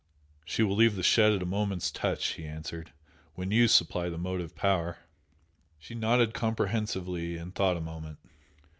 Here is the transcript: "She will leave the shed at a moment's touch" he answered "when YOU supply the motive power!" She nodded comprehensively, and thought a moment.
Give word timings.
"She 0.45 0.63
will 0.63 0.75
leave 0.75 0.95
the 0.95 1.03
shed 1.03 1.31
at 1.31 1.43
a 1.43 1.45
moment's 1.45 1.91
touch" 1.91 2.29
he 2.29 2.43
answered 2.43 2.91
"when 3.35 3.51
YOU 3.51 3.67
supply 3.67 4.09
the 4.09 4.17
motive 4.17 4.55
power!" 4.55 4.97
She 5.77 5.93
nodded 5.93 6.33
comprehensively, 6.33 7.37
and 7.37 7.53
thought 7.53 7.77
a 7.77 7.81
moment. 7.81 8.17